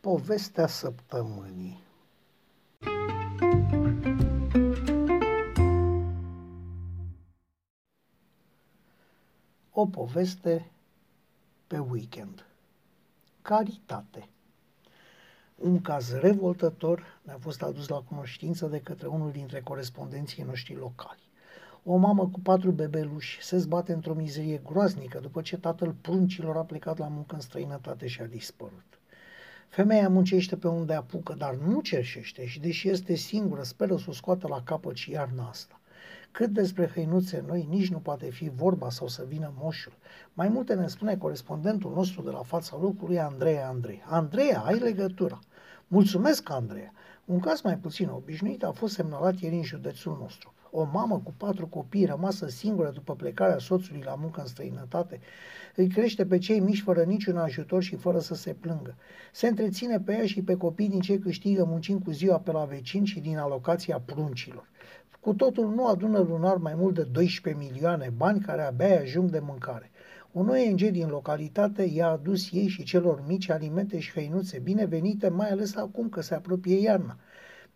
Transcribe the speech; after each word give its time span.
Povestea 0.00 0.66
săptămânii 0.66 1.86
O 9.72 9.86
poveste 9.86 10.70
pe 11.66 11.78
weekend. 11.78 12.46
Caritate. 13.42 14.28
Un 15.54 15.80
caz 15.80 16.12
revoltător 16.12 17.20
ne-a 17.22 17.38
fost 17.38 17.62
adus 17.62 17.88
la 17.88 18.00
cunoștință 18.00 18.66
de 18.66 18.80
către 18.80 19.06
unul 19.06 19.30
dintre 19.30 19.60
corespondenții 19.60 20.42
noștri 20.42 20.74
locali. 20.74 21.28
O 21.84 21.96
mamă 21.96 22.28
cu 22.28 22.40
patru 22.40 22.70
bebeluși 22.70 23.42
se 23.42 23.56
zbate 23.58 23.92
într-o 23.92 24.14
mizerie 24.14 24.60
groaznică 24.64 25.18
după 25.18 25.42
ce 25.42 25.58
tatăl 25.58 25.92
pruncilor 26.00 26.56
a 26.56 26.64
plecat 26.64 26.98
la 26.98 27.08
muncă 27.08 27.34
în 27.34 27.40
străinătate 27.40 28.06
și 28.06 28.20
a 28.20 28.26
dispărut. 28.26 28.97
Femeia 29.68 30.08
muncește 30.08 30.56
pe 30.56 30.68
unde 30.68 30.94
apucă, 30.94 31.34
dar 31.38 31.54
nu 31.54 31.80
cerșește 31.80 32.46
și 32.46 32.60
deși 32.60 32.88
este 32.88 33.14
singură, 33.14 33.62
speră 33.62 33.96
să 33.96 34.04
o 34.08 34.12
scoată 34.12 34.48
la 34.48 34.62
capăt 34.62 34.96
și 34.96 35.10
iarna 35.10 35.48
asta. 35.48 35.80
Cât 36.30 36.50
despre 36.50 36.90
hăinuțe 36.94 37.44
noi, 37.46 37.66
nici 37.70 37.90
nu 37.90 37.98
poate 37.98 38.30
fi 38.30 38.48
vorba 38.48 38.90
sau 38.90 39.08
să 39.08 39.24
vină 39.28 39.52
moșul. 39.56 39.92
Mai 40.32 40.48
multe 40.48 40.74
ne 40.74 40.86
spune 40.86 41.16
corespondentul 41.16 41.92
nostru 41.94 42.22
de 42.22 42.30
la 42.30 42.42
fața 42.42 42.76
lucrului, 42.80 43.18
Andreea 43.18 43.68
Andrei. 43.68 44.02
Andreea, 44.06 44.60
ai 44.60 44.78
legătura. 44.78 45.38
Mulțumesc, 45.86 46.50
Andreea. 46.50 46.92
Un 47.24 47.40
caz 47.40 47.60
mai 47.60 47.76
puțin 47.76 48.08
obișnuit 48.08 48.64
a 48.64 48.72
fost 48.72 48.94
semnalat 48.94 49.38
ieri 49.38 49.54
în 49.54 49.62
județul 49.62 50.18
nostru. 50.20 50.52
O 50.70 50.88
mamă 50.92 51.20
cu 51.24 51.34
patru 51.36 51.66
copii 51.66 52.04
rămasă 52.04 52.48
singură 52.48 52.90
după 52.90 53.14
plecarea 53.14 53.58
soțului 53.58 54.02
la 54.04 54.14
muncă 54.14 54.40
în 54.40 54.46
străinătate 54.46 55.20
îi 55.74 55.88
crește 55.88 56.26
pe 56.26 56.38
cei 56.38 56.60
mici 56.60 56.82
fără 56.82 57.02
niciun 57.02 57.36
ajutor 57.36 57.82
și 57.82 57.96
fără 57.96 58.18
să 58.18 58.34
se 58.34 58.52
plângă. 58.52 58.94
Se 59.32 59.46
întreține 59.46 60.00
pe 60.00 60.12
ea 60.12 60.26
și 60.26 60.42
pe 60.42 60.56
copii 60.56 60.88
din 60.88 61.00
ce 61.00 61.18
câștigă 61.18 61.64
muncind 61.64 62.04
cu 62.04 62.10
ziua 62.10 62.38
pe 62.38 62.52
la 62.52 62.64
vecini 62.64 63.06
și 63.06 63.20
din 63.20 63.38
alocația 63.38 64.02
pruncilor. 64.04 64.68
Cu 65.20 65.34
totul 65.34 65.74
nu 65.74 65.86
adună 65.86 66.18
lunar 66.18 66.56
mai 66.56 66.74
mult 66.74 66.94
de 66.94 67.02
12 67.02 67.64
milioane 67.64 68.12
bani 68.16 68.40
care 68.40 68.62
abia 68.62 69.00
ajung 69.00 69.30
de 69.30 69.38
mâncare. 69.38 69.90
Un 70.32 70.48
ONG 70.48 70.80
din 70.80 71.08
localitate 71.08 71.82
i-a 71.82 72.08
adus 72.08 72.52
ei 72.52 72.68
și 72.68 72.82
celor 72.82 73.24
mici 73.26 73.50
alimente 73.50 73.98
și 73.98 74.12
hăinuțe 74.12 74.58
binevenite, 74.58 75.28
mai 75.28 75.50
ales 75.50 75.76
acum 75.76 76.08
că 76.08 76.20
se 76.20 76.34
apropie 76.34 76.80
iarna. 76.80 77.16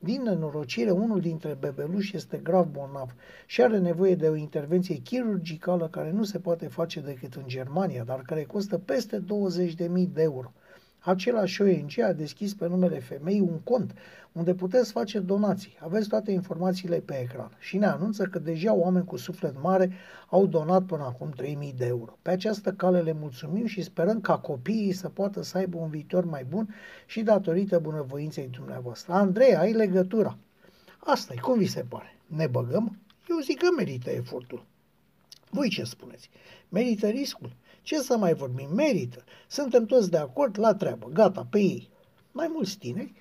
Din 0.04 0.22
nenorocire, 0.22 0.90
unul 0.90 1.20
dintre 1.20 1.56
bebeluși 1.60 2.16
este 2.16 2.36
grav 2.36 2.66
bolnav 2.66 3.14
și 3.46 3.62
are 3.62 3.78
nevoie 3.78 4.14
de 4.14 4.28
o 4.28 4.34
intervenție 4.34 4.94
chirurgicală 4.94 5.88
care 5.88 6.10
nu 6.10 6.22
se 6.22 6.38
poate 6.38 6.66
face 6.66 7.00
decât 7.00 7.34
în 7.34 7.42
Germania, 7.46 8.04
dar 8.04 8.20
care 8.20 8.44
costă 8.44 8.78
peste 8.78 9.18
20.000 9.18 9.24
de 10.12 10.22
euro. 10.22 10.52
Același 11.04 11.62
ONG 11.62 11.98
a 12.02 12.12
deschis 12.12 12.54
pe 12.54 12.68
numele 12.68 12.98
femeii 12.98 13.40
un 13.40 13.60
cont 13.64 13.94
unde 14.32 14.54
puteți 14.54 14.92
face 14.92 15.18
donații. 15.18 15.76
Aveți 15.80 16.08
toate 16.08 16.30
informațiile 16.30 17.00
pe 17.00 17.20
ecran 17.20 17.56
și 17.58 17.76
ne 17.76 17.86
anunță 17.86 18.24
că 18.24 18.38
deja 18.38 18.72
oameni 18.72 19.04
cu 19.04 19.16
suflet 19.16 19.62
mare 19.62 19.92
au 20.28 20.46
donat 20.46 20.82
până 20.82 21.02
acum 21.02 21.30
3000 21.30 21.74
de 21.76 21.86
euro. 21.86 22.18
Pe 22.22 22.30
această 22.30 22.72
cale 22.72 23.00
le 23.00 23.12
mulțumim 23.12 23.66
și 23.66 23.82
sperăm 23.82 24.20
ca 24.20 24.38
copiii 24.38 24.92
să 24.92 25.08
poată 25.08 25.42
să 25.42 25.58
aibă 25.58 25.78
un 25.78 25.88
viitor 25.88 26.24
mai 26.24 26.44
bun 26.44 26.74
și 27.06 27.22
datorită 27.22 27.78
bunăvoinței 27.78 28.48
dumneavoastră. 28.48 29.12
Andrei, 29.12 29.56
ai 29.56 29.72
legătura. 29.72 30.36
asta 30.98 31.34
e, 31.36 31.40
cum 31.40 31.58
vi 31.58 31.66
se 31.66 31.84
pare? 31.88 32.16
Ne 32.26 32.46
băgăm? 32.46 32.98
Eu 33.28 33.38
zic 33.38 33.58
că 33.58 33.66
merită 33.76 34.10
efortul. 34.10 34.64
Voi 35.50 35.68
ce 35.68 35.84
spuneți? 35.84 36.30
Merită 36.68 37.06
riscul? 37.06 37.52
Ce 37.82 37.98
să 37.98 38.16
mai 38.16 38.34
vorbim? 38.34 38.68
Merită. 38.74 39.24
Suntem 39.48 39.84
toți 39.84 40.10
de 40.10 40.16
acord 40.16 40.58
la 40.58 40.74
treabă. 40.74 41.08
Gata, 41.12 41.46
pe 41.50 41.58
ei. 41.58 41.90
Mai 42.32 42.50
mulți 42.50 42.78
tineri 42.78 43.12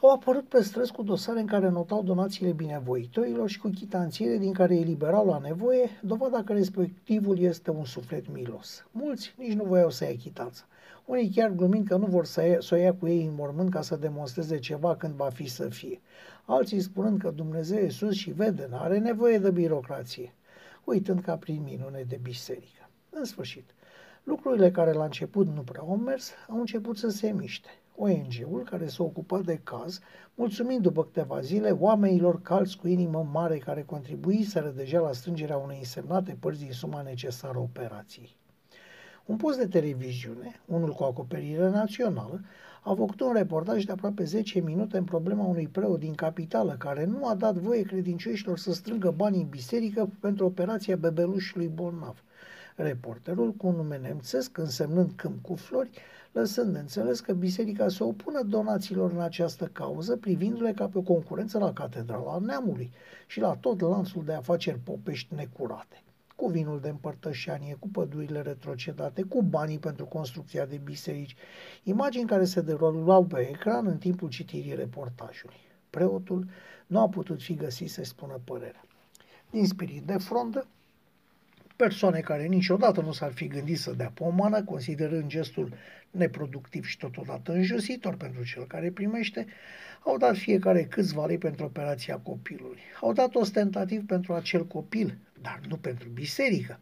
au 0.00 0.10
apărut 0.10 0.48
pe 0.48 0.62
străzi 0.62 0.92
cu 0.92 1.02
dosare 1.02 1.40
în 1.40 1.46
care 1.46 1.68
notau 1.68 2.02
donațiile 2.02 2.52
binevoitorilor 2.52 3.48
și 3.48 3.58
cu 3.58 3.68
chitanțiere 3.68 4.36
din 4.36 4.52
care 4.52 4.76
eliberau 4.76 5.26
la 5.26 5.38
nevoie, 5.38 5.90
dovada 6.02 6.42
că 6.42 6.52
respectivul 6.52 7.38
este 7.38 7.70
un 7.70 7.84
suflet 7.84 8.32
milos. 8.32 8.86
Mulți 8.90 9.34
nici 9.38 9.52
nu 9.52 9.64
voiau 9.64 9.90
să 9.90 10.04
ia 10.04 10.16
chitanță. 10.16 10.64
Unii 11.04 11.30
chiar 11.34 11.50
glumind 11.50 11.86
că 11.86 11.96
nu 11.96 12.06
vor 12.06 12.24
să, 12.24 12.46
ia, 12.46 12.60
să 12.60 12.74
o 12.74 12.78
ia 12.78 12.94
cu 12.94 13.08
ei 13.08 13.24
în 13.24 13.34
mormânt 13.34 13.70
ca 13.70 13.82
să 13.82 13.96
demonstreze 13.96 14.58
ceva 14.58 14.96
când 14.96 15.14
va 15.14 15.28
fi 15.28 15.46
să 15.46 15.68
fie. 15.68 16.00
Alții 16.44 16.80
spunând 16.80 17.20
că 17.20 17.30
Dumnezeu 17.30 17.78
e 17.78 17.88
sus 17.88 18.14
și 18.14 18.30
vede, 18.30 18.66
nu 18.70 18.76
are 18.76 18.98
nevoie 18.98 19.38
de 19.38 19.50
birocrație, 19.50 20.34
uitând 20.84 21.20
ca 21.20 21.36
prin 21.36 21.62
minune 21.62 22.04
de 22.08 22.18
biserică. 22.22 22.77
În 23.10 23.24
sfârșit, 23.24 23.74
lucrurile 24.22 24.70
care 24.70 24.92
la 24.92 25.04
început 25.04 25.46
nu 25.46 25.60
prea 25.60 25.80
au 25.80 25.96
mers, 25.96 26.30
au 26.48 26.58
început 26.58 26.96
să 26.96 27.08
se 27.08 27.32
miște. 27.32 27.68
ONG-ul 27.96 28.62
care 28.70 28.86
s-a 28.86 29.02
ocupat 29.02 29.44
de 29.44 29.60
caz, 29.64 30.00
mulțumind 30.34 30.82
după 30.82 31.04
câteva 31.04 31.40
zile 31.40 31.70
oamenilor 31.70 32.42
calți 32.42 32.76
cu 32.76 32.88
inimă 32.88 33.28
mare 33.32 33.58
care 33.58 33.82
contribuiseră 33.82 34.72
deja 34.76 35.00
la 35.00 35.12
strângerea 35.12 35.56
unei 35.56 35.78
însemnate 35.78 36.36
părți 36.40 36.60
din 36.60 36.72
suma 36.72 37.02
necesară 37.02 37.58
operației. 37.58 38.36
Un 39.26 39.36
post 39.36 39.58
de 39.58 39.66
televiziune, 39.66 40.60
unul 40.64 40.92
cu 40.92 41.04
acoperire 41.04 41.70
națională, 41.70 42.40
a 42.82 42.94
făcut 42.94 43.20
un 43.20 43.32
reportaj 43.32 43.84
de 43.84 43.92
aproape 43.92 44.24
10 44.24 44.60
minute 44.60 44.96
în 44.96 45.04
problema 45.04 45.44
unui 45.44 45.68
preot 45.68 45.98
din 45.98 46.14
capitală 46.14 46.74
care 46.78 47.04
nu 47.04 47.26
a 47.26 47.34
dat 47.34 47.54
voie 47.54 47.82
credincioșilor 47.82 48.58
să 48.58 48.72
strângă 48.72 49.10
bani 49.10 49.40
în 49.40 49.48
biserică 49.48 50.10
pentru 50.20 50.44
operația 50.44 50.96
bebelușului 50.96 51.68
bolnav. 51.68 52.22
Reporterul, 52.80 53.52
cu 53.52 53.66
un 53.66 53.74
nume 53.74 53.98
nemțesc, 53.98 54.58
însemnând 54.58 55.12
câmp 55.16 55.42
cu 55.42 55.54
flori, 55.54 55.90
lăsând 56.32 56.72
de 56.72 56.78
înțeles 56.78 57.20
că 57.20 57.32
biserica 57.32 57.88
se 57.88 58.04
opună 58.04 58.42
donațiilor 58.42 59.12
în 59.12 59.20
această 59.20 59.66
cauză, 59.66 60.16
privindu-le 60.16 60.72
ca 60.72 60.88
pe 60.88 60.98
o 60.98 61.02
concurență 61.02 61.58
la 61.58 61.72
Catedrala 61.72 62.38
Neamului 62.38 62.92
și 63.26 63.40
la 63.40 63.56
tot 63.60 63.80
lanțul 63.80 64.24
de 64.24 64.32
afaceri 64.32 64.78
popești 64.78 65.34
necurate 65.34 66.02
cu 66.36 66.48
vinul 66.48 66.80
de 66.80 66.88
împărtășanie, 66.88 67.76
cu 67.78 67.88
pădurile 67.88 68.42
retrocedate, 68.42 69.22
cu 69.22 69.42
banii 69.42 69.78
pentru 69.78 70.04
construcția 70.06 70.66
de 70.66 70.80
biserici, 70.84 71.36
imagini 71.82 72.26
care 72.26 72.44
se 72.44 72.60
derulau 72.60 73.24
pe 73.24 73.48
ecran 73.48 73.86
în 73.86 73.98
timpul 73.98 74.28
citirii 74.28 74.74
reportajului. 74.74 75.56
Preotul 75.90 76.46
nu 76.86 77.00
a 77.00 77.08
putut 77.08 77.42
fi 77.42 77.54
găsit 77.54 77.90
să 77.90 78.04
spună 78.04 78.40
părerea. 78.44 78.84
Din 79.50 79.66
spirit 79.66 80.02
de 80.02 80.16
frondă, 80.18 80.66
persoane 81.78 82.20
care 82.20 82.46
niciodată 82.46 83.00
nu 83.00 83.12
s-ar 83.12 83.32
fi 83.32 83.46
gândit 83.46 83.78
să 83.78 83.92
dea 83.92 84.10
pomană, 84.14 84.64
considerând 84.64 85.26
gestul 85.26 85.72
neproductiv 86.10 86.84
și 86.84 86.96
totodată 86.96 87.52
înjositor 87.52 88.16
pentru 88.16 88.44
cel 88.44 88.66
care 88.66 88.90
primește, 88.90 89.46
au 90.04 90.16
dat 90.16 90.36
fiecare 90.36 90.84
câțiva 90.84 91.26
lei 91.26 91.38
pentru 91.38 91.64
operația 91.64 92.16
copilului. 92.16 92.78
Au 93.00 93.12
dat 93.12 93.34
ostentativ 93.34 94.06
pentru 94.06 94.32
acel 94.32 94.66
copil, 94.66 95.18
dar 95.42 95.60
nu 95.68 95.76
pentru 95.76 96.08
biserică. 96.08 96.80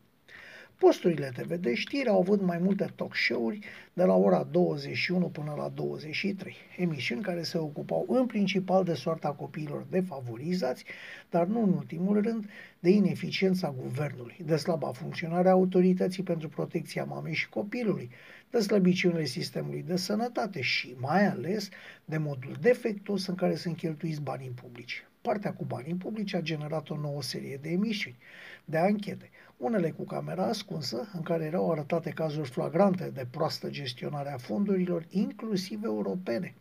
Posturile 0.79 1.33
TV 1.37 1.55
de 1.55 1.75
știri 1.75 2.09
au 2.09 2.19
avut 2.19 2.41
mai 2.41 2.59
multe 2.59 2.93
talk 2.95 3.15
show-uri 3.15 3.59
de 3.93 4.05
la 4.05 4.15
ora 4.15 4.49
21 4.51 5.29
până 5.29 5.55
la 5.57 5.69
23, 5.69 6.57
emisiuni 6.77 7.23
care 7.23 7.43
se 7.43 7.59
ocupau 7.59 8.07
în 8.09 8.27
principal 8.27 8.85
de 8.85 8.95
soarta 8.95 9.29
copiilor 9.29 9.87
defavorizați, 9.91 10.85
dar 11.31 11.47
nu 11.47 11.63
în 11.63 11.73
ultimul 11.73 12.23
rând 12.23 12.49
de 12.81 12.91
ineficiența 12.91 13.75
guvernului, 13.83 14.37
de 14.45 14.57
slaba 14.57 14.93
funcționare 14.93 15.49
a 15.49 15.53
autorității 15.53 16.23
pentru 16.23 16.49
protecția 16.49 17.05
mamei 17.05 17.35
și 17.35 17.49
copilului, 17.49 18.11
de 18.51 18.61
slăbiciunile 18.61 19.25
sistemului 19.25 19.83
de 19.83 19.97
sănătate 19.97 20.61
și 20.61 20.97
mai 20.99 21.27
ales 21.27 21.69
de 22.05 22.17
modul 22.17 22.57
defectuos 22.61 23.27
în 23.27 23.35
care 23.35 23.55
sunt 23.55 23.77
cheltuiți 23.77 24.23
banii 24.23 24.51
publici. 24.51 25.07
Partea 25.21 25.53
cu 25.53 25.65
banii 25.65 25.95
publici 25.95 26.35
a 26.35 26.41
generat 26.41 26.91
o 26.91 26.97
nouă 26.97 27.23
serie 27.23 27.59
de 27.63 27.69
emisiuni, 27.69 28.17
de 28.65 28.77
anchete, 28.77 29.31
unele 29.57 29.91
cu 29.91 30.05
camera 30.05 30.45
ascunsă, 30.45 31.09
în 31.15 31.23
care 31.23 31.45
erau 31.45 31.71
arătate 31.71 32.11
cazuri 32.11 32.51
flagrante 32.51 33.11
de 33.15 33.27
proastă 33.31 33.71
gestionare 33.71 34.33
a 34.33 34.39
fondurilor, 34.39 35.07
inclusiv 35.11 35.85
europene. 35.85 36.55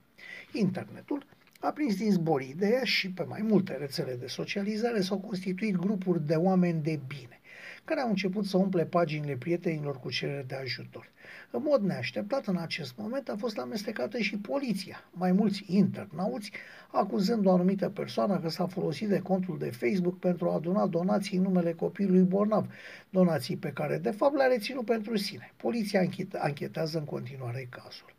Internetul 0.52 1.26
a 1.60 1.72
prins 1.72 1.96
din 1.98 2.12
zbor 2.12 2.42
ideea 2.42 2.84
și 2.84 3.12
pe 3.12 3.24
mai 3.24 3.42
multe 3.42 3.74
rețele 3.74 4.16
de 4.16 4.28
socializare 4.28 5.02
s-au 5.02 5.18
constituit 5.18 5.76
grupuri 5.76 6.26
de 6.26 6.36
oameni 6.36 6.82
de 6.82 7.00
bine, 7.08 7.40
care 7.86 8.00
au 8.00 8.10
început 8.10 8.46
să 8.46 8.58
umple 8.58 8.86
paginile 8.86 9.36
prietenilor 9.36 10.00
cu 10.00 10.10
cerere 10.10 10.44
de 10.48 10.56
ajutor. 10.56 11.10
În 11.52 11.62
mod 11.64 11.82
neașteptat, 11.82 12.46
în 12.46 12.58
acest 12.58 12.94
moment 12.98 13.30
a 13.30 13.36
fost 13.38 13.58
amestecată 13.58 14.18
și 14.18 14.38
poliția. 14.38 15.04
Mai 15.12 15.32
mulți 15.32 15.64
internauți 15.68 16.52
acuzând 16.92 17.46
o 17.46 17.52
anumită 17.52 17.90
persoană 17.90 18.40
că 18.40 18.50
s-a 18.50 18.68
folosit 18.68 19.08
de 19.08 19.20
contul 19.20 19.58
de 19.58 19.72
Facebook 19.72 20.20
pentru 20.20 20.50
a 20.50 20.54
aduna 20.54 20.88
donații 20.88 21.38
în 21.38 21.44
numele 21.44 21.74
copilului 21.74 22.22
bolnav, 22.22 22.68
donații 23.10 23.58
pe 23.58 23.72
care 23.72 23.98
de 23.98 24.12
fapt 24.12 24.36
le-a 24.36 24.48
reținut 24.48 24.86
pentru 24.86 25.18
sine. 25.18 25.54
Poliția 25.58 26.04
anchetează 26.38 26.98
în 26.98 27.06
continuare 27.06 27.68
cazul. 27.70 28.14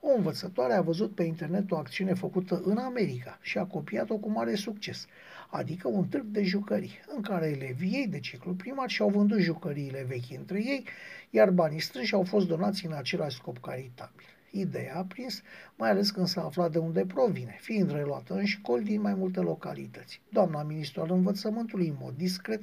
O 0.00 0.08
învățătoare 0.16 0.72
a 0.72 0.80
văzut 0.80 1.14
pe 1.14 1.22
internet 1.22 1.70
o 1.70 1.76
acțiune 1.76 2.14
făcută 2.14 2.60
în 2.64 2.76
America 2.76 3.38
și 3.40 3.58
a 3.58 3.64
copiat-o 3.64 4.16
cu 4.16 4.30
mare 4.30 4.54
succes, 4.54 5.06
adică 5.50 5.88
un 5.88 6.08
târg 6.08 6.24
de 6.24 6.42
jucării, 6.42 7.00
în 7.14 7.22
care 7.22 7.46
elevii 7.46 7.92
ei 7.92 8.06
de 8.08 8.20
ciclu 8.20 8.54
primar 8.54 8.88
și-au 8.88 9.08
vândut 9.08 9.38
jucăriile 9.38 10.04
vechi 10.08 10.38
între 10.38 10.58
ei, 10.58 10.84
iar 11.30 11.50
banii 11.50 11.80
strânși 11.80 12.14
au 12.14 12.22
fost 12.22 12.46
donați 12.46 12.86
în 12.86 12.92
același 12.92 13.36
scop 13.36 13.58
caritabil. 13.58 14.24
Ideea 14.50 14.96
a 14.96 15.04
prins, 15.04 15.42
mai 15.76 15.90
ales 15.90 16.10
când 16.10 16.26
s-a 16.26 16.44
aflat 16.44 16.72
de 16.72 16.78
unde 16.78 17.06
provine, 17.06 17.56
fiind 17.60 17.92
reluată 17.92 18.34
în 18.34 18.44
școli 18.44 18.84
din 18.84 19.00
mai 19.00 19.14
multe 19.14 19.40
localități. 19.40 20.20
Doamna 20.28 20.62
ministru 20.62 21.00
al 21.00 21.10
învățământului, 21.10 21.88
în 21.88 21.96
mod 22.00 22.14
discret, 22.16 22.62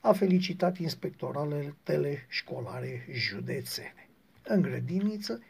a 0.00 0.12
felicitat 0.12 0.78
inspectoratele 0.78 2.26
școlare 2.28 3.06
județene. 3.12 4.08
În 4.44 4.62
grădiniță, 4.62 5.40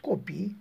copiii 0.00 0.56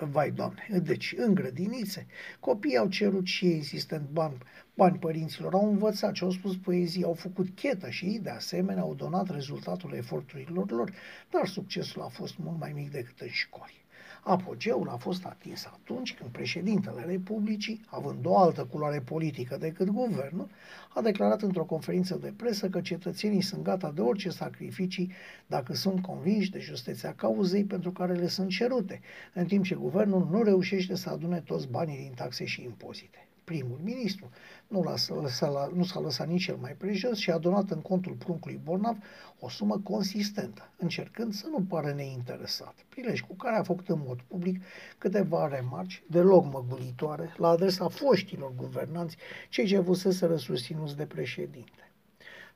vai 0.00 0.30
doamne, 0.30 0.66
deci 0.82 1.14
în 1.16 1.34
grădinițe, 1.34 2.06
copiii 2.40 2.76
au 2.76 2.88
cerut 2.88 3.26
și 3.26 3.46
ei 3.46 3.54
insistent 3.54 4.08
bani, 4.08 4.38
bani 4.74 4.98
părinților, 4.98 5.54
au 5.54 5.70
învățat 5.70 6.14
și 6.14 6.22
au 6.22 6.30
spus 6.30 6.56
poezii, 6.56 7.04
au 7.04 7.14
făcut 7.14 7.48
chetă 7.54 7.90
și 7.90 8.04
ei 8.04 8.18
de 8.18 8.30
asemenea 8.30 8.82
au 8.82 8.94
donat 8.94 9.30
rezultatul 9.30 9.92
eforturilor 9.92 10.70
lor, 10.70 10.92
dar 11.30 11.46
succesul 11.46 12.02
a 12.02 12.08
fost 12.08 12.38
mult 12.38 12.58
mai 12.58 12.72
mic 12.72 12.90
decât 12.90 13.20
în 13.20 13.28
școli. 13.28 13.84
Apogeul 14.22 14.88
a 14.88 14.96
fost 14.96 15.24
atins 15.24 15.66
atunci 15.66 16.14
când 16.14 16.30
președintele 16.30 17.04
Republicii, 17.04 17.80
având 17.86 18.26
o 18.26 18.38
altă 18.38 18.64
culoare 18.64 19.00
politică 19.00 19.56
decât 19.56 19.88
guvernul, 19.88 20.48
a 20.94 21.00
declarat 21.00 21.42
într-o 21.42 21.64
conferință 21.64 22.14
de 22.16 22.32
presă 22.36 22.68
că 22.68 22.80
cetățenii 22.80 23.42
sunt 23.42 23.62
gata 23.62 23.90
de 23.90 24.00
orice 24.00 24.30
sacrificii 24.30 25.12
dacă 25.46 25.74
sunt 25.74 26.02
convinși 26.02 26.50
de 26.50 26.58
justeția 26.58 27.14
cauzei 27.14 27.64
pentru 27.64 27.90
care 27.92 28.12
le 28.12 28.28
sunt 28.28 28.50
cerute, 28.50 29.00
în 29.34 29.46
timp 29.46 29.64
ce 29.64 29.74
guvernul 29.74 30.28
nu 30.30 30.42
reușește 30.42 30.94
să 30.94 31.10
adune 31.10 31.40
toți 31.40 31.68
banii 31.68 31.98
din 31.98 32.12
taxe 32.14 32.44
și 32.44 32.62
impozite 32.62 33.29
primul 33.50 33.78
ministru. 33.82 34.30
Nu, 34.68 34.82
lăsat, 35.20 35.72
nu 35.72 35.84
s-a 35.84 36.00
lăsat 36.00 36.28
nici 36.28 36.46
el 36.46 36.56
mai 36.56 36.72
prejos 36.72 37.18
și 37.18 37.30
a 37.30 37.38
donat 37.38 37.70
în 37.70 37.80
contul 37.80 38.12
pruncului 38.12 38.60
Bornav 38.64 38.96
o 39.38 39.48
sumă 39.48 39.78
consistentă, 39.78 40.70
încercând 40.76 41.32
să 41.32 41.46
nu 41.50 41.64
pară 41.68 41.92
neinteresat, 41.92 42.74
prilej 42.88 43.20
cu 43.20 43.34
care 43.34 43.56
a 43.56 43.62
făcut 43.62 43.88
în 43.88 44.00
mod 44.06 44.20
public 44.20 44.62
câteva 44.98 45.48
remarci 45.48 46.02
deloc 46.08 46.52
măgulitoare 46.52 47.34
la 47.36 47.48
adresa 47.48 47.88
foștilor 47.88 48.52
guvernanți, 48.56 49.16
cei 49.48 49.66
ce 49.66 49.80
fuseseră 49.80 50.36
susținuți 50.36 50.96
de 50.96 51.06
președinte. 51.06 51.92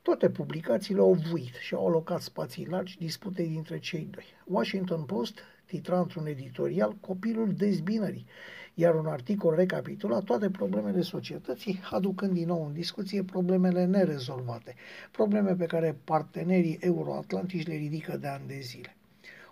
Toate 0.03 0.31
publicațiile 0.31 1.01
au 1.01 1.13
vuit 1.13 1.55
și 1.55 1.75
au 1.75 1.87
alocat 1.87 2.21
spații 2.21 2.67
largi 2.67 2.99
disputei 2.99 3.49
dintre 3.49 3.79
cei 3.79 4.09
doi. 4.11 4.25
Washington 4.45 5.03
Post 5.03 5.39
titra 5.65 5.99
într-un 6.01 6.27
editorial 6.27 6.97
Copilul 7.01 7.53
dezbinării, 7.55 8.27
iar 8.75 8.95
un 8.95 9.07
articol 9.07 9.55
recapitula 9.55 10.21
toate 10.21 10.51
problemele 10.51 11.03
societății, 11.03 11.81
aducând 11.91 12.33
din 12.33 12.47
nou 12.47 12.67
în 12.67 12.73
discuție 12.73 13.23
problemele 13.23 13.85
nerezolvate, 13.85 14.75
probleme 15.11 15.55
pe 15.55 15.67
care 15.67 15.97
partenerii 16.05 16.79
euroatlantici 16.81 17.67
le 17.67 17.75
ridică 17.75 18.17
de 18.17 18.27
ani 18.27 18.47
de 18.47 18.59
zile. 18.61 18.97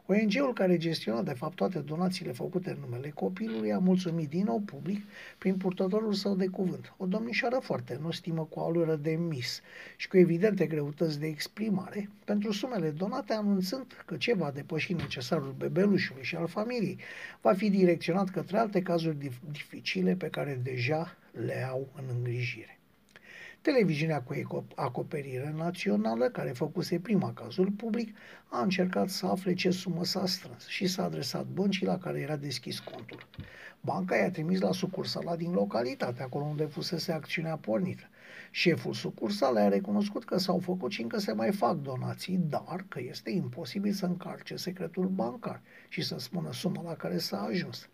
ONG-ul 0.07 0.53
care 0.53 0.77
gestiona 0.77 1.23
de 1.23 1.33
fapt 1.33 1.55
toate 1.55 1.79
donațiile 1.79 2.33
făcute 2.33 2.71
în 2.71 2.77
numele 2.81 3.11
copilului 3.11 3.73
a 3.73 3.79
mulțumit 3.79 4.29
din 4.29 4.45
nou 4.45 4.61
public 4.61 5.05
prin 5.39 5.57
purtătorul 5.57 6.13
său 6.13 6.35
de 6.35 6.47
cuvânt, 6.47 6.95
o 6.97 7.07
domnișoară 7.07 7.59
foarte 7.63 7.99
nostimă 8.03 8.45
cu 8.45 8.61
alură 8.61 8.97
de 8.97 9.11
mis 9.11 9.61
și 9.97 10.09
cu 10.09 10.17
evidente 10.17 10.67
greutăți 10.67 11.21
de 11.21 11.27
exprimare, 11.27 12.09
pentru 12.25 12.53
sumele 12.53 12.91
donate 12.91 13.33
anunțând 13.33 14.03
că 14.07 14.17
ce 14.17 14.35
va 14.35 14.51
depăși 14.51 14.93
necesarul 14.93 15.55
bebelușului 15.59 16.23
și 16.23 16.37
al 16.37 16.47
familiei 16.47 16.99
va 17.41 17.53
fi 17.53 17.71
direcționat 17.71 18.31
către 18.31 18.59
alte 18.59 18.83
cazuri 18.83 19.31
dificile 19.51 20.15
pe 20.15 20.29
care 20.29 20.61
deja 20.63 21.17
le 21.33 21.67
au 21.71 21.89
în 21.97 22.05
îngrijire. 22.17 22.82
Televiziunea 23.63 24.23
cu 24.23 24.67
acoperire 24.75 25.55
națională, 25.57 26.29
care 26.29 26.51
făcuse 26.51 26.99
prima 26.99 27.33
cazul 27.33 27.71
public, 27.71 28.17
a 28.49 28.63
încercat 28.63 29.09
să 29.09 29.27
afle 29.27 29.55
ce 29.55 29.71
sumă 29.71 30.05
s-a 30.05 30.27
strâns 30.27 30.67
și 30.67 30.87
s-a 30.87 31.05
adresat 31.05 31.45
băncii 31.47 31.87
la 31.87 31.99
care 31.99 32.21
era 32.21 32.37
deschis 32.37 32.79
contul. 32.79 33.27
Banca 33.81 34.17
i-a 34.17 34.31
trimis 34.31 34.61
la 34.61 34.73
sucursala 34.73 35.37
din 35.37 35.53
localitate, 35.53 36.23
acolo 36.23 36.45
unde 36.45 36.65
fusese 36.65 37.13
acțiunea 37.13 37.57
pornită. 37.57 38.03
Șeful 38.51 38.93
sucursalei 38.93 39.63
a 39.63 39.69
recunoscut 39.69 40.25
că 40.25 40.39
s-au 40.39 40.59
făcut 40.59 40.91
și 40.91 41.03
încă 41.03 41.19
se 41.19 41.33
mai 41.33 41.53
fac 41.53 41.77
donații, 41.77 42.37
dar 42.37 42.85
că 42.89 43.01
este 43.01 43.31
imposibil 43.31 43.93
să 43.93 44.07
încarce 44.07 44.57
secretul 44.57 45.07
bancar 45.07 45.61
și 45.89 46.03
să 46.03 46.19
spună 46.19 46.53
suma 46.53 46.83
la 46.83 46.95
care 46.95 47.19
s-a 47.19 47.41
ajuns. 47.43 47.89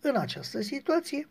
În 0.00 0.16
această 0.16 0.60
situație, 0.60 1.28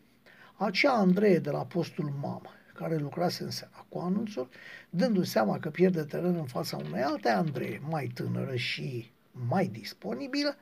acea 0.56 0.92
Andrei 0.92 1.40
de 1.40 1.50
la 1.50 1.64
postul 1.64 2.12
mamă, 2.20 2.50
care 2.82 2.96
lucrase 2.96 3.42
în 3.42 3.50
seara 3.50 3.86
cu 3.88 3.98
anunțul, 3.98 4.48
dându-și 4.90 5.30
seama 5.30 5.58
că 5.58 5.70
pierde 5.70 6.02
teren 6.02 6.34
în 6.34 6.44
fața 6.44 6.76
unei 6.76 7.02
alte 7.02 7.28
Andrei, 7.28 7.80
mai 7.88 8.10
tânără 8.14 8.56
și 8.56 9.10
mai 9.48 9.66
disponibilă, 9.66 10.56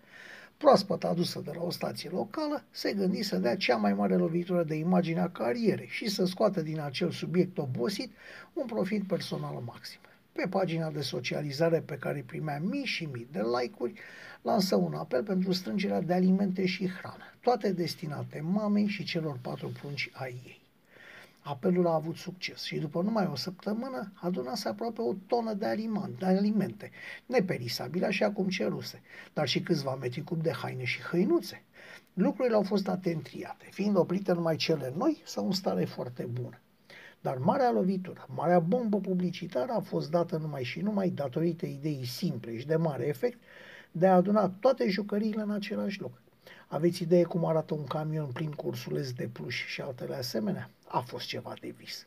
proaspăt 0.56 1.05
adusă 1.05 1.40
de 1.44 1.50
la 1.55 1.62
o 1.62 1.70
stație 1.70 2.11
locală, 2.11 2.64
se 2.70 2.93
gândi 2.93 3.22
să 3.22 3.37
dea 3.37 3.56
cea 3.56 3.76
mai 3.76 3.94
mare 3.94 4.17
lovitură 4.17 4.62
de 4.62 4.75
imagine 4.75 5.20
a 5.20 5.28
carierei 5.28 5.88
și 5.88 6.08
să 6.08 6.25
scoată 6.25 6.62
din 6.62 6.81
acel 6.81 7.11
subiect 7.11 7.58
obosit 7.58 8.12
un 8.52 8.66
profit 8.66 9.06
personal 9.06 9.62
maxim. 9.66 10.00
Pe 10.32 10.46
pagina 10.50 10.90
de 10.90 11.00
socializare 11.00 11.81
pe 11.81 11.94
care 11.94 12.25
primea 12.26 12.58
mii 12.58 12.84
și 12.84 13.08
mii 13.12 13.28
de 13.32 13.40
like-uri, 13.61 13.93
lansă 14.43 14.76
un 14.76 14.94
apel 14.94 15.23
pentru 15.23 15.52
strângerea 15.52 16.00
de 16.00 16.12
alimente 16.12 16.66
și 16.66 16.88
hrană, 16.88 17.25
toate 17.40 17.73
destinate 17.73 18.40
mamei 18.40 18.87
și 18.87 19.05
celor 19.05 19.38
patru 19.43 19.73
prunci 19.81 20.11
ai 20.12 20.40
ei. 20.46 20.59
Apelul 21.42 21.87
a 21.87 21.94
avut 21.94 22.16
succes 22.16 22.62
și 22.62 22.78
după 22.78 23.02
numai 23.02 23.28
o 23.32 23.34
săptămână 23.34 24.12
adunase 24.14 24.69
aproape 24.69 25.00
o 25.00 25.12
tonă 25.26 25.52
de, 25.52 25.66
aliment, 25.66 26.19
de 26.19 26.26
alimente, 26.26 26.90
neperisabile 27.26 28.06
așa 28.06 28.31
cum 28.31 28.48
ceruse, 28.48 29.02
dar 29.32 29.48
și 29.48 29.60
câțiva 29.60 29.94
metri 29.94 30.25
cub 30.25 30.42
de 30.42 30.52
haine 30.52 30.84
și 30.84 31.00
hăinuțe. 31.00 31.62
Lucrurile 32.12 32.54
au 32.54 32.62
fost 32.62 32.88
atentriate, 32.88 33.69
fiind 33.70 33.96
oprite 33.96 34.32
numai 34.32 34.56
cele 34.56 34.92
noi 34.96 35.22
sau 35.25 35.46
în 35.46 35.52
stare 35.52 35.84
foarte 35.84 36.22
bună. 36.22 36.60
Dar 37.20 37.37
marea 37.38 37.70
lovitură, 37.70 38.26
marea 38.34 38.58
bombă 38.58 39.00
publicitară 39.00 39.72
a 39.72 39.81
fost 39.81 40.10
dată 40.10 40.37
numai 40.37 40.62
și 40.62 40.81
numai 40.81 41.08
datorită 41.08 41.66
ideii 41.66 42.06
simple 42.06 42.58
și 42.58 42.66
de 42.66 42.76
mare 42.76 43.06
efect 43.06 43.40
de 43.90 44.06
a 44.06 44.14
aduna 44.14 44.48
toate 44.48 44.88
jucăriile 44.88 45.42
în 45.42 45.50
același 45.50 46.00
loc. 46.00 46.20
Aveți 46.69 47.02
idee 47.02 47.23
cum 47.23 47.44
arată 47.44 47.75
un 47.75 47.85
camion 47.85 48.31
plin 48.32 48.50
cu 48.50 48.67
ursuleți 48.67 49.14
de 49.14 49.29
pluși 49.32 49.67
și 49.69 49.81
altele 49.81 50.14
asemenea? 50.14 50.70
A 50.88 51.00
fost 51.00 51.26
ceva 51.26 51.55
de 51.61 51.75
vis. 51.76 52.06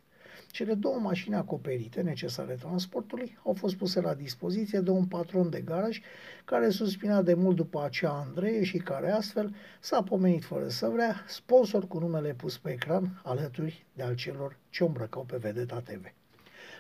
Cele 0.52 0.74
două 0.74 1.00
mașini 1.00 1.36
acoperite, 1.36 2.02
necesare 2.02 2.54
transportului, 2.54 3.38
au 3.44 3.54
fost 3.54 3.76
puse 3.76 4.02
la 4.02 4.14
dispoziție 4.14 4.80
de 4.80 4.90
un 4.90 5.06
patron 5.06 5.50
de 5.50 5.62
garaj 5.62 6.02
care 6.46 6.70
suspina 6.70 7.22
de 7.22 7.34
mult 7.34 7.56
după 7.56 7.84
acea 7.84 8.26
Andrei 8.28 8.64
și 8.64 8.78
care 8.78 9.12
astfel 9.12 9.56
s-a 9.80 10.04
pomenit 10.04 10.44
fără 10.44 10.68
să 10.68 10.88
vrea, 10.88 11.24
sponsor 11.28 11.88
cu 11.88 12.00
numele 12.00 12.34
pus 12.34 12.58
pe 12.58 12.72
ecran 12.72 13.22
alături 13.24 13.86
de 13.94 14.04
al 14.04 14.16
celor 14.16 14.58
ce 14.70 14.84
o 14.84 14.88
îmbrăcau 14.88 15.24
pe 15.24 15.38
Vedeta 15.38 15.80
TV. 15.80 16.14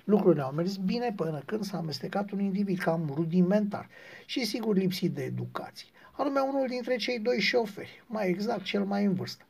Lucrurile 0.04 0.42
au 0.42 0.52
mers 0.52 0.76
bine 0.76 1.14
până 1.16 1.42
când 1.46 1.64
s-a 1.64 1.78
amestecat 1.78 2.32
un 2.32 2.40
individ 2.40 2.78
cam 2.78 3.12
rudimentar 3.16 3.90
și 4.26 4.46
sigur 4.46 4.76
lipsit 4.76 5.14
de 5.14 5.24
educație 5.24 5.88
anume 6.16 6.40
unul 6.40 6.68
dintre 6.68 6.96
cei 6.96 7.20
doi 7.20 7.40
șoferi, 7.40 8.04
mai 8.08 8.30
exact 8.30 8.64
cel 8.64 8.84
mai 8.84 9.06
în 9.06 9.14
vârstă. 9.14 9.44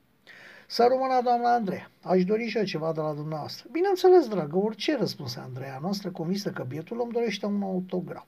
Să 0.67 0.87
rămână 0.89 1.19
doamna 1.23 1.53
Andreea. 1.53 1.91
Aș 2.01 2.23
dori 2.23 2.47
și 2.47 2.57
eu 2.57 2.63
ceva 2.63 2.93
de 2.93 2.99
la 2.99 3.13
dumneavoastră. 3.13 3.67
Bineînțeles, 3.71 4.27
dragă, 4.27 4.57
orice, 4.57 4.97
răspunse 4.97 5.39
Andreea 5.39 5.79
noastră, 5.81 6.09
convinsă 6.09 6.49
că 6.51 6.63
bietul 6.63 6.99
om 6.99 7.09
dorește 7.09 7.45
un 7.45 7.61
autograf. 7.61 8.25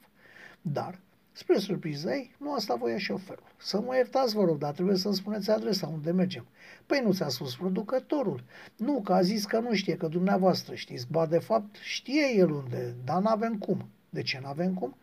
Dar, 0.61 0.99
spre 1.31 1.57
surpriza 1.57 2.15
ei, 2.15 2.35
nu 2.37 2.53
asta 2.53 2.75
voia 2.75 2.97
șoferul. 2.97 3.43
Să 3.57 3.81
mă 3.81 3.95
iertați, 3.95 4.35
vă 4.35 4.43
rog, 4.43 4.57
dar 4.57 4.73
trebuie 4.73 4.95
să-mi 4.95 5.15
spuneți 5.15 5.51
adresa 5.51 5.87
unde 5.87 6.11
mergem. 6.11 6.45
Păi 6.85 7.01
nu 7.03 7.13
ți-a 7.13 7.27
spus 7.27 7.55
producătorul. 7.55 8.43
Nu, 8.75 9.01
că 9.01 9.13
a 9.13 9.21
zis 9.21 9.45
că 9.45 9.59
nu 9.59 9.73
știe, 9.73 9.97
că 9.97 10.07
dumneavoastră 10.07 10.75
știți. 10.75 11.07
Ba, 11.11 11.25
de 11.25 11.39
fapt, 11.39 11.75
știe 11.75 12.35
el 12.35 12.51
unde, 12.51 12.95
dar 13.03 13.21
n-avem 13.21 13.57
cum. 13.57 13.89
De 14.09 14.21
ce 14.21 14.39
n-avem 14.43 14.73
cum? 14.73 14.95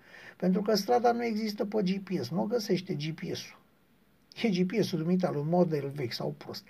Pentru 0.42 0.62
că 0.62 0.74
strada 0.74 1.12
nu 1.12 1.24
există 1.24 1.64
pe 1.64 1.82
GPS, 1.82 2.28
nu 2.28 2.42
găsește 2.42 2.94
GPS-ul. 2.94 3.58
E 4.42 4.48
GPS-ul 4.48 4.98
dumitale, 4.98 5.38
un 5.38 5.48
model 5.48 5.88
vechi 5.88 6.12
sau 6.12 6.34
prost. 6.38 6.64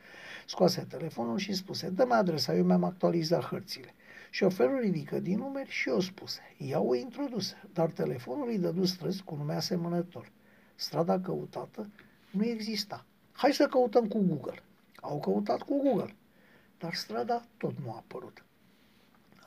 Scoase 0.47 0.87
telefonul 0.88 1.38
și 1.38 1.52
spuse, 1.55 1.88
dă-mi 1.88 2.12
adresa, 2.12 2.55
eu 2.55 2.64
mi-am 2.64 2.85
actualizat 2.85 3.45
hărțile. 3.45 3.95
Șoferul 4.31 4.81
ridică 4.81 5.19
din 5.19 5.38
numeri 5.38 5.71
și 5.71 5.88
o 5.88 6.00
spuse. 6.00 6.41
Ea 6.59 6.81
o 6.81 6.95
introduse, 6.95 7.62
dar 7.73 7.91
telefonul 7.91 8.49
îi 8.49 8.59
dădu 8.59 8.85
străzi 8.85 9.23
cu 9.23 9.35
nume 9.35 9.55
asemănător. 9.55 10.31
Strada 10.75 11.21
căutată 11.21 11.91
nu 12.31 12.45
exista. 12.45 13.05
Hai 13.33 13.52
să 13.52 13.67
căutăm 13.67 14.09
cu 14.09 14.19
Google. 14.19 14.62
Au 14.95 15.21
căutat 15.21 15.62
cu 15.62 15.83
Google, 15.83 16.14
dar 16.79 16.95
strada 16.95 17.45
tot 17.57 17.75
nu 17.85 17.91
a 17.91 17.97
apărut. 17.97 18.45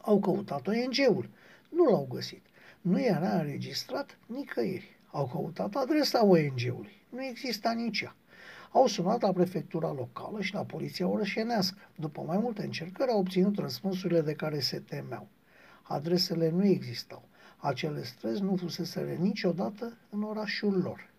Au 0.01 0.19
căutat 0.19 0.67
ONG-ul. 0.67 1.29
Nu 1.69 1.83
l-au 1.83 2.07
găsit 2.09 2.45
nu 2.85 3.01
era 3.01 3.39
înregistrat 3.39 4.17
nicăieri. 4.25 4.97
Au 5.11 5.27
căutat 5.27 5.75
adresa 5.75 6.25
ONG-ului. 6.25 7.01
Nu 7.09 7.23
exista 7.23 7.71
nici 7.71 8.01
ea. 8.01 8.15
Au 8.71 8.87
sunat 8.87 9.21
la 9.21 9.31
prefectura 9.33 9.91
locală 9.91 10.41
și 10.41 10.53
la 10.53 10.63
poliția 10.63 11.07
orășenească. 11.07 11.77
După 11.95 12.21
mai 12.21 12.37
multe 12.37 12.63
încercări 12.63 13.11
au 13.11 13.19
obținut 13.19 13.57
răspunsurile 13.57 14.21
de 14.21 14.33
care 14.33 14.59
se 14.59 14.79
temeau. 14.79 15.27
Adresele 15.81 16.49
nu 16.49 16.65
existau. 16.65 17.27
Acele 17.57 18.03
străzi 18.03 18.41
nu 18.41 18.55
fuseseră 18.55 19.13
niciodată 19.13 19.97
în 20.09 20.23
orașul 20.23 20.81
lor. 20.81 21.09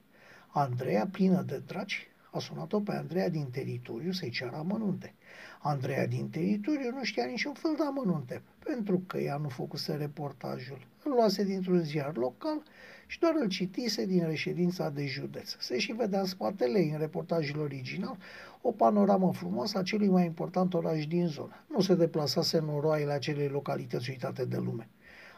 Andreea, 0.49 1.09
plină 1.13 1.43
de 1.43 1.63
dragi, 1.67 2.09
a 2.37 2.41
sunat-o 2.41 2.81
pe 2.81 2.93
Andreea 2.93 3.29
din 3.29 3.51
teritoriu 3.51 4.13
să-i 4.13 4.31
ceară 4.31 4.57
amănunte. 4.57 5.15
Andreea 5.61 6.07
din 6.07 6.31
teritoriu 6.31 6.91
nu 6.91 7.05
știa 7.05 7.25
niciun 7.25 7.53
fel 7.53 7.75
de 7.77 7.83
amănunte, 7.83 8.43
pentru 8.65 9.03
că 9.07 9.19
ea 9.19 9.37
nu 9.37 9.49
făcuse 9.49 9.95
reportajul. 9.95 10.87
Îl 11.05 11.13
luase 11.13 11.45
dintr-un 11.45 11.83
ziar 11.83 12.17
local 12.17 12.63
și 13.07 13.19
doar 13.19 13.33
îl 13.41 13.49
citise 13.49 14.07
din 14.07 14.27
reședința 14.27 14.91
de 14.91 15.07
județ. 15.07 15.57
Se 15.59 15.79
și 15.79 15.93
vedea 15.93 16.21
în 16.21 16.27
spatele 16.27 16.79
ei, 16.79 16.91
în 16.91 16.99
reportajul 16.99 17.61
original, 17.61 18.17
o 18.61 18.73
panoramă 18.73 19.33
frumoasă 19.33 19.79
a 19.79 19.83
celui 19.83 20.09
mai 20.09 20.25
important 20.25 20.75
oraș 20.75 21.07
din 21.07 21.27
zonă. 21.27 21.65
Nu 21.69 21.81
se 21.81 21.95
deplasase 21.95 22.59
în 22.59 22.69
oroaiele 22.69 23.13
acelei 23.13 23.49
localități 23.49 24.11
uitate 24.11 24.45
de 24.45 24.57
lume. 24.57 24.89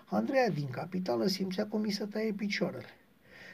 Andreea 0.04 0.50
din 0.50 0.68
capitală 0.70 1.26
simțea 1.26 1.66
cum 1.66 1.82
îi 1.82 1.92
se 1.92 2.04
taie 2.04 2.32
picioarele. 2.32 2.88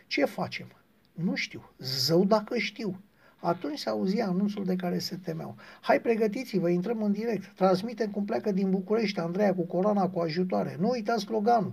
Ce 0.07 0.25
facem? 0.25 0.67
Nu 1.13 1.35
știu. 1.35 1.71
Zău 1.79 2.25
dacă 2.25 2.59
știu. 2.59 3.01
Atunci 3.45 3.79
se 3.79 3.89
auzia 3.89 4.27
anunțul 4.27 4.65
de 4.65 4.77
care 4.77 4.99
se 4.99 5.17
temeau. 5.25 5.57
Hai, 5.81 6.01
pregătiți-vă, 6.01 6.69
intrăm 6.69 7.03
în 7.03 7.13
direct. 7.13 7.57
Transmitem 7.57 8.11
cum 8.11 8.25
pleacă 8.25 8.53
din 8.53 8.71
București 8.71 9.21
Andreea 9.21 9.55
cu 9.55 9.63
coloana 9.63 10.09
cu 10.09 10.19
ajutoare. 10.19 10.77
Nu 10.81 10.89
uitați 10.89 11.25
sloganul. 11.25 11.73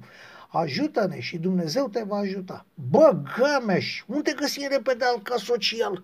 Ajută-ne 0.50 1.20
și 1.20 1.38
Dumnezeu 1.38 1.88
te 1.88 2.04
va 2.04 2.18
ajuta. 2.18 2.66
Bă, 2.90 3.22
gămeș, 3.38 4.04
unde 4.08 4.34
găsim 4.36 4.68
repede 4.70 5.06
alt 5.06 5.24
ca 5.24 5.36
social? 5.38 6.04